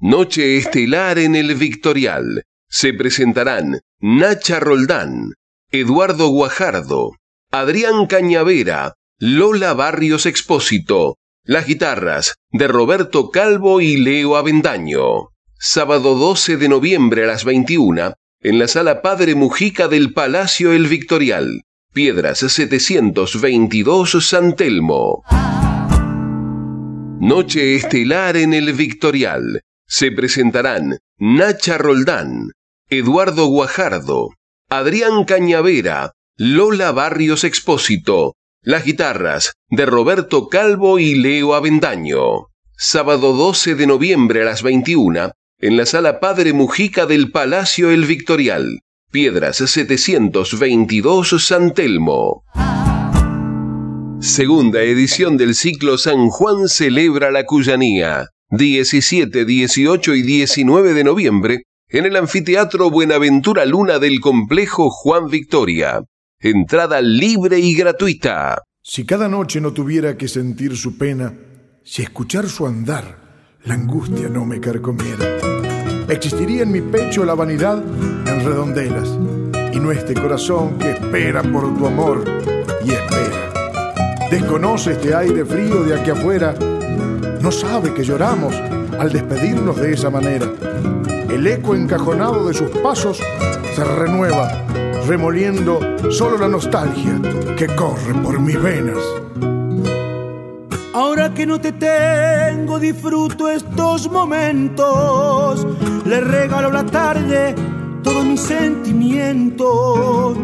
Noche 0.00 0.56
estelar 0.56 1.20
en 1.20 1.36
el 1.36 1.54
Victorial. 1.54 2.42
Se 2.68 2.94
presentarán 2.94 3.80
Nacha 4.00 4.58
Roldán, 4.58 5.34
Eduardo 5.70 6.28
Guajardo, 6.28 7.12
Adrián 7.52 8.06
Cañavera, 8.06 8.94
Lola 9.18 9.74
Barrios 9.74 10.26
Expósito, 10.26 11.18
las 11.44 11.66
guitarras 11.66 12.34
de 12.50 12.66
Roberto 12.66 13.30
Calvo 13.30 13.80
y 13.80 13.98
Leo 13.98 14.36
Avendaño. 14.36 15.28
Sábado 15.58 16.16
12 16.16 16.56
de 16.56 16.68
noviembre 16.68 17.24
a 17.24 17.26
las 17.28 17.44
21 17.44 18.14
en 18.44 18.58
la 18.58 18.66
sala 18.66 19.02
Padre 19.02 19.36
Mujica 19.36 19.86
del 19.86 20.12
Palacio 20.12 20.72
El 20.72 20.88
Victorial. 20.88 21.62
Piedras 21.92 22.38
722 22.38 24.26
San 24.26 24.56
Telmo. 24.56 25.22
Noche 27.20 27.76
estelar 27.76 28.36
en 28.36 28.52
el 28.52 28.72
Victorial. 28.72 29.60
Se 29.86 30.10
presentarán 30.10 30.98
Nacha 31.18 31.78
Roldán, 31.78 32.50
Eduardo 32.88 33.46
Guajardo, 33.46 34.30
Adrián 34.68 35.24
Cañavera, 35.24 36.12
Lola 36.36 36.90
Barrios 36.90 37.44
Expósito, 37.44 38.34
las 38.62 38.84
guitarras 38.84 39.52
de 39.68 39.86
Roberto 39.86 40.48
Calvo 40.48 40.98
y 40.98 41.14
Leo 41.14 41.54
Avendaño. 41.54 42.48
Sábado 42.76 43.34
12 43.34 43.76
de 43.76 43.86
noviembre 43.86 44.42
a 44.42 44.46
las 44.46 44.64
21 44.64 45.30
en 45.62 45.76
la 45.76 45.86
sala 45.86 46.18
Padre 46.18 46.52
Mujica 46.52 47.06
del 47.06 47.30
Palacio 47.30 47.92
El 47.92 48.04
Victorial. 48.04 48.80
Piedras 49.12 49.58
722 49.58 51.36
San 51.38 51.72
Telmo. 51.72 52.42
Segunda 54.18 54.82
edición 54.82 55.36
del 55.36 55.54
ciclo 55.54 55.98
San 55.98 56.30
Juan 56.30 56.68
celebra 56.68 57.30
la 57.30 57.46
Cuyanía. 57.46 58.26
17, 58.50 59.44
18 59.44 60.14
y 60.16 60.22
19 60.22 60.94
de 60.94 61.04
noviembre 61.04 61.62
en 61.88 62.06
el 62.06 62.16
anfiteatro 62.16 62.90
Buenaventura 62.90 63.64
Luna 63.64 64.00
del 64.00 64.18
complejo 64.18 64.90
Juan 64.90 65.28
Victoria. 65.28 66.02
Entrada 66.40 67.00
libre 67.00 67.60
y 67.60 67.76
gratuita. 67.76 68.64
Si 68.82 69.06
cada 69.06 69.28
noche 69.28 69.60
no 69.60 69.72
tuviera 69.72 70.16
que 70.16 70.26
sentir 70.26 70.76
su 70.76 70.98
pena, 70.98 71.32
si 71.84 72.02
escuchar 72.02 72.48
su 72.48 72.66
andar, 72.66 73.21
la 73.64 73.74
angustia 73.74 74.28
no 74.28 74.44
me 74.44 74.60
carcomiera, 74.60 75.24
existiría 76.08 76.62
en 76.62 76.72
mi 76.72 76.80
pecho 76.80 77.24
la 77.24 77.34
vanidad 77.34 77.80
en 77.80 78.44
redondelas, 78.44 79.08
y 79.72 79.78
no 79.78 79.92
este 79.92 80.14
corazón 80.14 80.78
que 80.78 80.90
espera 80.90 81.42
por 81.42 81.72
tu 81.76 81.86
amor 81.86 82.24
y 82.84 82.90
espera. 82.90 84.28
Desconoce 84.30 84.92
este 84.92 85.14
aire 85.14 85.44
frío 85.44 85.84
de 85.84 85.94
aquí 85.94 86.10
afuera, 86.10 86.54
no 87.40 87.52
sabe 87.52 87.94
que 87.94 88.02
lloramos 88.02 88.54
al 88.98 89.12
despedirnos 89.12 89.76
de 89.76 89.92
esa 89.92 90.10
manera. 90.10 90.50
El 91.30 91.46
eco 91.46 91.76
encajonado 91.76 92.48
de 92.48 92.54
sus 92.54 92.68
pasos 92.78 93.20
se 93.76 93.84
renueva, 93.84 94.50
remoliendo 95.06 95.78
solo 96.10 96.36
la 96.36 96.48
nostalgia 96.48 97.20
que 97.56 97.66
corre 97.66 98.14
por 98.22 98.40
mis 98.40 98.60
venas. 98.60 98.98
Ahora 100.94 101.32
que 101.32 101.46
no 101.46 101.58
te 101.58 101.72
tengo, 101.72 102.78
disfruto 102.78 103.48
estos 103.48 104.10
momentos. 104.10 105.66
Le 106.04 106.20
regalo 106.20 106.70
la 106.70 106.84
tarde 106.84 107.54
todo 108.02 108.22
mi 108.24 108.36
sentimiento. 108.36 110.34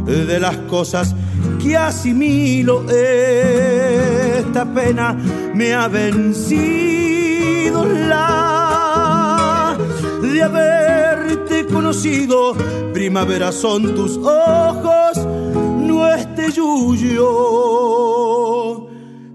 de 0.05 0.39
las 0.41 0.57
cosas 0.70 1.16
que 1.64 1.78
asimilo 1.78 2.84
esta 2.89 4.66
pena 4.74 5.14
me 5.53 5.74
ha 5.74 5.88
vencido 5.88 7.86
la 7.86 9.78
de 10.22 10.43
haberte 10.43 11.66
conocido. 11.68 12.53
Primavera 12.93 13.53
son 13.53 13.95
tus 13.95 14.18
ojos, 14.18 15.26
no 15.26 16.05
este 16.09 16.51
yuyo 16.51 17.30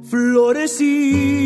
florecido. 0.05 1.39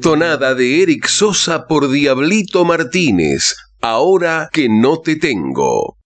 Tonada 0.00 0.54
de 0.54 0.82
Eric 0.82 1.06
Sosa 1.08 1.66
por 1.66 1.90
Diablito 1.90 2.64
Martínez 2.64 3.65
ahora 3.80 4.48
que 4.52 4.68
no 4.68 4.98
te 5.00 5.16
tengo. 5.16 5.96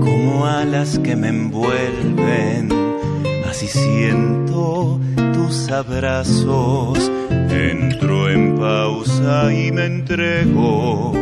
Como 0.00 0.46
alas 0.46 0.98
que 0.98 1.16
me 1.16 1.28
envuelven, 1.28 2.68
así 3.48 3.66
siento 3.66 5.00
tus 5.34 5.70
abrazos 5.70 7.10
y 9.20 9.70
me 9.70 9.84
entrego 9.84 11.12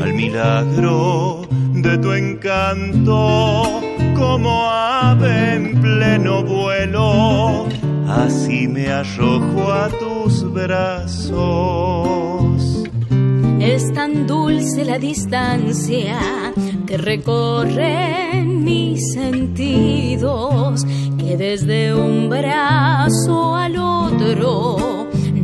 al 0.00 0.14
milagro 0.14 1.42
de 1.74 1.98
tu 1.98 2.12
encanto 2.12 3.80
como 4.16 4.70
ave 4.70 5.54
en 5.56 5.80
pleno 5.80 6.44
vuelo. 6.44 7.66
Así 8.06 8.68
me 8.68 8.88
arrojo 8.88 9.72
a 9.72 9.88
tus 9.88 10.52
brazos. 10.52 12.02
Es 13.58 13.92
tan 13.92 14.26
dulce 14.26 14.84
la 14.84 14.98
distancia 14.98 16.20
que 16.86 16.96
recorren 16.96 18.62
mis 18.62 19.14
sentidos 19.14 20.84
que 21.18 21.36
desde 21.36 21.92
un 21.92 22.28
brazo 22.28 23.56
al 23.56 23.76
otro 23.76 24.91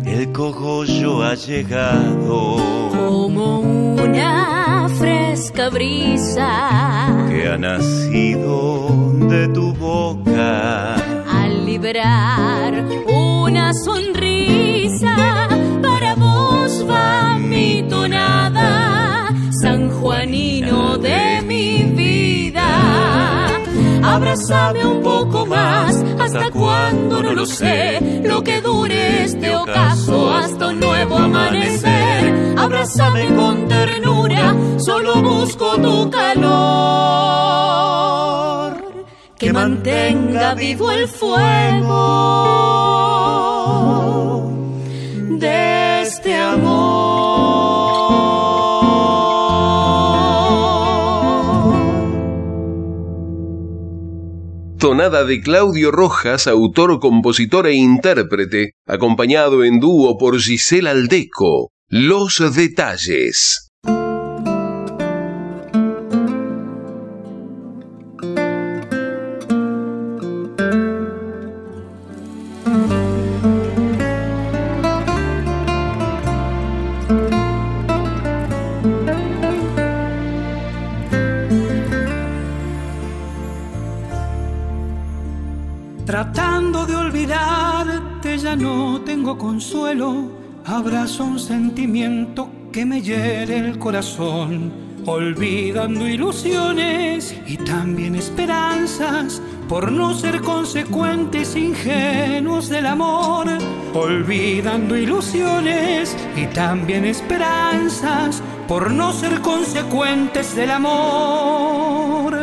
El 0.05 0.31
cogollo 0.31 1.23
ha 1.23 1.33
llegado 1.33 2.90
fresca 5.51 5.69
brisa 5.69 7.27
que 7.29 7.47
ha 7.47 7.57
nacido 7.57 8.87
de 9.29 9.47
tu 9.49 9.73
boca. 9.73 10.95
al 11.29 11.65
liberar 11.65 12.50
abrázame 24.11 24.85
un 24.85 25.01
poco 25.01 25.45
más, 25.45 26.03
hasta 26.19 26.51
cuando 26.51 27.23
no 27.23 27.33
lo 27.33 27.45
sé, 27.45 28.21
lo 28.23 28.43
que 28.43 28.61
dure 28.61 29.23
este 29.23 29.55
ocaso 29.55 30.33
hasta 30.33 30.67
un 30.67 30.79
nuevo 30.79 31.17
amanecer. 31.17 32.55
Abrázame 32.57 33.33
con 33.35 33.67
ternura, 33.67 34.55
solo 34.77 35.21
busco 35.21 35.77
tu 35.77 36.09
calor, 36.09 36.41
que 39.37 39.53
mantenga 39.53 40.53
vivo 40.55 40.91
el 40.91 41.07
fuego 41.07 42.01
de 45.29 46.01
este 46.01 46.35
amor. 46.35 46.90
Tonada 54.81 55.25
de 55.25 55.41
Claudio 55.41 55.91
Rojas, 55.91 56.47
autor, 56.47 56.99
compositor 56.99 57.67
e 57.67 57.75
intérprete, 57.75 58.73
acompañado 58.87 59.63
en 59.63 59.79
dúo 59.79 60.17
por 60.17 60.41
Giselle 60.41 60.89
Aldeco. 60.89 61.69
Los 61.87 62.41
detalles. 62.55 63.69
Consuelo, 89.61 90.31
abrazo 90.65 91.23
un 91.23 91.39
sentimiento 91.39 92.49
que 92.71 92.83
me 92.83 92.99
hiere 92.99 93.59
el 93.59 93.77
corazón, 93.77 94.73
olvidando 95.05 96.07
ilusiones 96.07 97.35
y 97.45 97.57
también 97.57 98.15
esperanzas 98.15 99.39
por 99.69 99.91
no 99.91 100.15
ser 100.15 100.41
consecuentes 100.41 101.55
ingenuos 101.55 102.69
del 102.69 102.87
amor, 102.87 103.49
olvidando 103.93 104.97
ilusiones 104.97 106.17
y 106.35 106.47
también 106.47 107.05
esperanzas 107.05 108.41
por 108.67 108.89
no 108.89 109.13
ser 109.13 109.41
consecuentes 109.41 110.55
del 110.55 110.71
amor. 110.71 112.35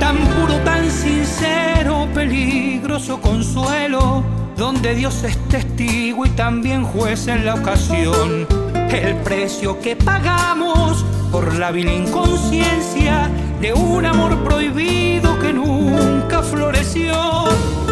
Tan 0.00 0.16
puro, 0.16 0.58
tan 0.64 0.90
sincero, 0.90 2.08
peligroso 2.12 3.20
consuelo 3.20 4.39
donde 4.60 4.94
Dios 4.94 5.24
es 5.24 5.38
testigo 5.48 6.26
y 6.26 6.28
también 6.28 6.84
juez 6.84 7.28
en 7.28 7.46
la 7.46 7.54
ocasión. 7.54 8.46
El 8.90 9.16
precio 9.24 9.80
que 9.80 9.96
pagamos 9.96 11.02
por 11.32 11.54
la 11.54 11.70
vil 11.70 11.88
inconsciencia 11.88 13.30
de 13.58 13.72
un 13.72 14.04
amor 14.04 14.36
prohibido 14.44 15.38
que 15.38 15.54
nunca 15.54 16.42
floreció. 16.42 17.46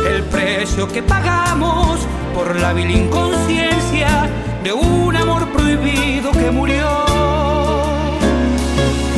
El 0.07 0.23
precio 0.25 0.87
que 0.87 1.03
pagamos 1.03 2.01
por 2.35 2.55
la 2.61 2.75
vil 2.75 2.91
inconsciencia 2.91 4.29
de 4.63 4.71
un 4.71 5.17
amor 5.17 5.49
prohibido 5.49 6.33
que 6.33 6.51
murió. 6.51 6.87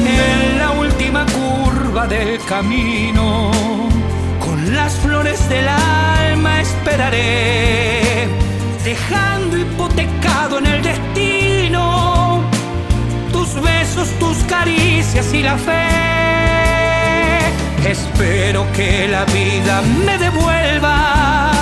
En 0.07 0.59
la 0.61 0.70
última 0.70 1.26
curva 1.26 2.07
del 2.07 2.38
camino 2.44 3.89
las 4.73 4.95
flores 4.99 5.49
del 5.49 5.66
alma 5.68 6.61
esperaré, 6.61 8.29
dejando 8.85 9.57
hipotecado 9.59 10.59
en 10.59 10.66
el 10.66 10.83
destino 10.83 12.43
tus 13.33 13.61
besos, 13.61 14.09
tus 14.18 14.37
caricias 14.45 15.33
y 15.33 15.43
la 15.43 15.57
fe. 15.57 15.89
Espero 17.89 18.66
que 18.73 19.09
la 19.09 19.25
vida 19.25 19.83
me 20.05 20.18
devuelva 20.18 21.53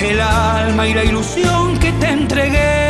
el 0.00 0.20
alma 0.20 0.86
y 0.88 0.94
la 0.94 1.04
ilusión 1.04 1.78
que 1.78 1.92
te 1.92 2.08
entregué. 2.10 2.86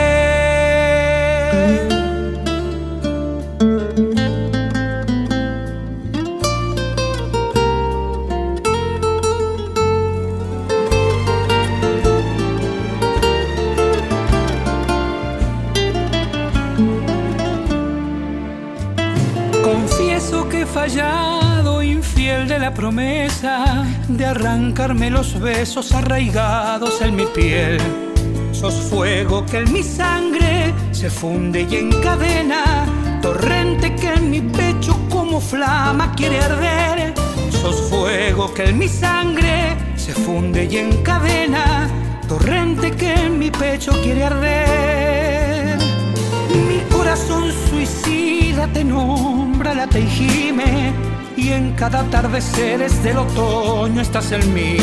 Fallado, 20.77 21.83
infiel 21.83 22.47
de 22.47 22.59
la 22.59 22.75
promesa 22.75 23.87
de 24.09 24.27
arrancarme 24.27 25.09
los 25.09 25.41
besos 25.41 25.91
arraigados 25.93 27.01
en 27.01 27.17
mi 27.17 27.25
piel. 27.25 27.81
Sos 28.53 28.75
fuego 28.91 29.47
que 29.47 29.61
en 29.61 29.73
mi 29.73 29.83
sangre 29.83 30.75
se 30.93 31.09
funde 31.09 31.67
y 31.71 31.77
encadena, 31.77 32.63
torrente 33.23 33.95
que 33.95 34.13
en 34.13 34.31
mi 34.31 34.43
pecho 34.43 34.95
como 35.09 35.41
flama 35.41 36.13
quiere 36.15 36.41
arder. 36.41 37.15
Sos 37.51 37.89
fuego 37.89 38.53
que 38.53 38.65
en 38.65 38.77
mi 38.77 38.89
sangre 38.89 39.79
se 39.97 40.13
funde 40.13 40.69
y 40.71 40.77
encadena, 40.77 41.89
torrente 42.29 42.91
que 42.91 43.15
en 43.15 43.39
mi 43.39 43.51
pecho 43.51 43.93
quiere 44.03 44.25
arder. 44.25 44.86
Corazón 47.17 47.51
suicida 47.71 48.67
te 48.75 48.85
nombra, 48.85 49.73
la 49.73 49.87
te 49.87 50.03
gime, 50.03 50.93
y 51.35 51.49
en 51.49 51.73
cada 51.73 52.01
atardecer 52.01 52.91
del 52.91 53.17
otoño 53.17 54.03
estás 54.03 54.33
en 54.33 54.53
mí, 54.53 54.77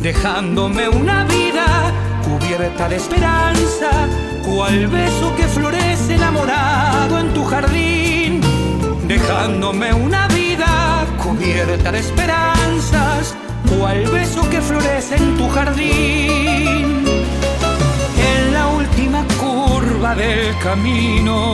dejándome 0.00 0.88
una 0.88 1.24
vida 1.24 1.66
cubierta 2.22 2.88
de 2.88 2.96
esperanza, 2.96 3.90
cual 4.44 4.86
beso 4.86 5.34
que 5.36 5.48
florece 5.48 6.14
enamorado 6.14 7.18
en 7.18 7.34
tu 7.34 7.44
jardín, 7.44 8.40
dejándome 9.08 9.92
una 9.92 10.28
vida 10.28 11.04
cubierta 11.24 11.90
de 11.90 11.98
esperanzas, 11.98 13.34
cual 13.68 14.06
beso 14.12 14.48
que 14.48 14.60
florece 14.60 15.16
en 15.16 15.36
tu 15.36 15.48
jardín. 15.48 17.02
Última 18.92 19.24
curva 20.02 20.14
del 20.16 20.58
camino, 20.58 21.52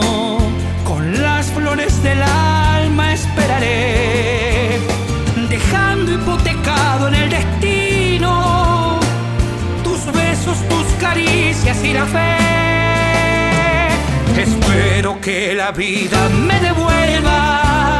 con 0.83 1.21
las 1.21 1.45
flores 1.51 2.01
del 2.01 2.19
alma 2.23 3.13
esperaré, 3.13 4.79
dejando 5.49 6.13
hipotecado 6.13 7.09
en 7.09 7.15
el 7.15 7.29
destino 7.29 8.99
tus 9.83 10.03
besos, 10.13 10.57
tus 10.67 10.85
caricias 10.99 11.83
y 11.83 11.93
la 11.93 12.05
fe. 12.05 12.37
Espero 14.41 15.21
que 15.21 15.53
la 15.53 15.71
vida 15.71 16.29
me 16.29 16.59
devuelva 16.59 17.99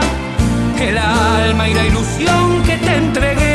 el 0.80 0.98
alma 0.98 1.70
y 1.70 1.74
la 1.76 1.86
ilusión 1.86 2.64
que 2.64 2.76
te 2.78 2.96
entregué. 2.96 3.49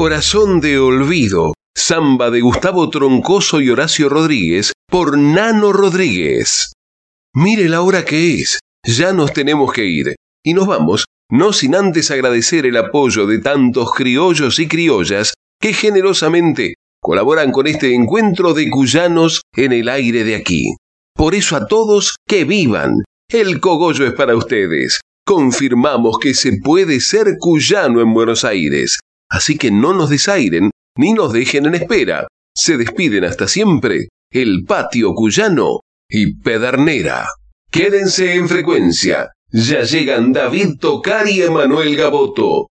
Corazón 0.00 0.60
de 0.60 0.78
Olvido, 0.78 1.54
samba 1.76 2.30
de 2.30 2.40
Gustavo 2.40 2.88
Troncoso 2.88 3.60
y 3.60 3.68
Horacio 3.68 4.08
Rodríguez 4.08 4.72
por 4.88 5.18
Nano 5.18 5.72
Rodríguez. 5.72 6.72
Mire 7.34 7.68
la 7.68 7.82
hora 7.82 8.04
que 8.04 8.34
es, 8.34 8.60
ya 8.86 9.12
nos 9.12 9.32
tenemos 9.32 9.72
que 9.72 9.86
ir, 9.86 10.14
y 10.44 10.54
nos 10.54 10.68
vamos, 10.68 11.06
no 11.32 11.52
sin 11.52 11.74
antes 11.74 12.12
agradecer 12.12 12.64
el 12.64 12.76
apoyo 12.76 13.26
de 13.26 13.40
tantos 13.40 13.90
criollos 13.90 14.60
y 14.60 14.68
criollas 14.68 15.34
que 15.60 15.72
generosamente 15.72 16.74
colaboran 17.02 17.50
con 17.50 17.66
este 17.66 17.92
encuentro 17.92 18.54
de 18.54 18.70
cuyanos 18.70 19.42
en 19.56 19.72
el 19.72 19.88
aire 19.88 20.22
de 20.22 20.36
aquí. 20.36 20.76
Por 21.12 21.34
eso 21.34 21.56
a 21.56 21.66
todos, 21.66 22.14
que 22.24 22.44
vivan. 22.44 23.02
El 23.28 23.58
cogollo 23.58 24.06
es 24.06 24.12
para 24.12 24.36
ustedes. 24.36 25.00
Confirmamos 25.26 26.18
que 26.20 26.34
se 26.34 26.52
puede 26.62 27.00
ser 27.00 27.34
cuyano 27.40 28.00
en 28.00 28.14
Buenos 28.14 28.44
Aires. 28.44 29.00
Así 29.28 29.58
que 29.58 29.70
no 29.70 29.92
nos 29.92 30.10
desairen 30.10 30.70
ni 30.96 31.12
nos 31.12 31.32
dejen 31.32 31.66
en 31.66 31.74
espera. 31.74 32.26
Se 32.54 32.76
despiden 32.76 33.24
hasta 33.24 33.46
siempre 33.46 34.08
el 34.30 34.64
patio 34.66 35.14
cuyano 35.14 35.80
y 36.08 36.34
Pedernera. 36.36 37.28
Quédense 37.70 38.34
en 38.34 38.48
frecuencia. 38.48 39.30
Ya 39.50 39.82
llegan 39.82 40.32
David 40.32 40.78
Tocar 40.80 41.28
y 41.28 41.42
Emanuel 41.42 41.96
Gaboto. 41.96 42.68